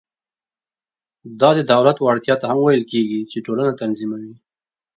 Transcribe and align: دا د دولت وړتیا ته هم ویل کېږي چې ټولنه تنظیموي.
دا 1.39 1.49
د 1.57 1.59
دولت 1.71 1.97
وړتیا 1.99 2.35
ته 2.41 2.45
هم 2.51 2.59
ویل 2.61 2.83
کېږي 2.91 3.19
چې 3.31 3.37
ټولنه 3.45 3.71
تنظیموي. 3.81 4.33